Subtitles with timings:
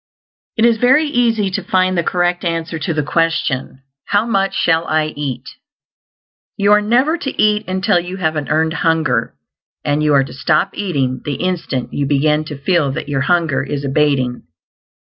[0.57, 4.87] It is very easy to find the correct answer to the question, How much shall
[4.87, 5.47] I eat?
[6.57, 9.35] You are never to eat until you have an earned hunger,
[9.85, 13.61] and you are to stop eating the instant you BEGIN to feel that your hunger
[13.61, 14.41] is abating.